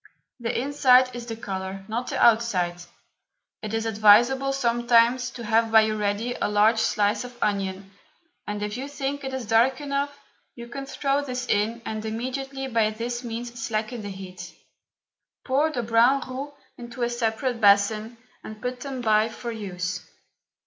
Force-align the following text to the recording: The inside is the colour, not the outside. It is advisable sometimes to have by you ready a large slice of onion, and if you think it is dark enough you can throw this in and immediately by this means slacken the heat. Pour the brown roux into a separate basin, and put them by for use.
The 0.39 0.59
inside 0.59 1.15
is 1.15 1.27
the 1.27 1.35
colour, 1.35 1.85
not 1.87 2.07
the 2.07 2.17
outside. 2.19 2.77
It 3.61 3.71
is 3.75 3.85
advisable 3.85 4.51
sometimes 4.51 5.29
to 5.29 5.43
have 5.43 5.71
by 5.71 5.81
you 5.81 5.95
ready 5.95 6.33
a 6.33 6.47
large 6.47 6.79
slice 6.79 7.23
of 7.23 7.37
onion, 7.39 7.91
and 8.47 8.63
if 8.63 8.77
you 8.77 8.87
think 8.87 9.23
it 9.23 9.31
is 9.31 9.45
dark 9.45 9.79
enough 9.79 10.19
you 10.55 10.67
can 10.69 10.87
throw 10.87 11.23
this 11.23 11.45
in 11.45 11.83
and 11.85 12.03
immediately 12.03 12.65
by 12.67 12.89
this 12.89 13.23
means 13.23 13.63
slacken 13.63 14.01
the 14.01 14.09
heat. 14.09 14.55
Pour 15.45 15.69
the 15.69 15.83
brown 15.83 16.27
roux 16.27 16.51
into 16.79 17.03
a 17.03 17.07
separate 17.11 17.61
basin, 17.61 18.17
and 18.43 18.59
put 18.59 18.79
them 18.79 19.01
by 19.01 19.29
for 19.29 19.51
use. 19.51 20.01